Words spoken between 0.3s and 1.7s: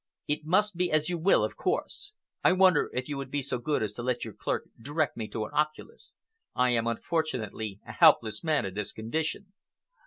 must be as you will, of